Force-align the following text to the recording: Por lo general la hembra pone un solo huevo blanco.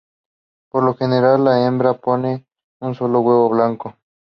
Por 0.71 0.81
lo 0.83 0.95
general 0.95 1.43
la 1.45 1.63
hembra 1.63 1.93
pone 1.93 2.47
un 2.79 2.95
solo 2.95 3.19
huevo 3.21 3.49
blanco. 3.51 3.95